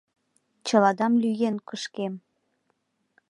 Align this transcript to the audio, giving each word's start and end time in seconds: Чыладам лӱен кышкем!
Чыладам 0.67 1.13
лӱен 1.23 1.55
кышкем! 1.67 2.13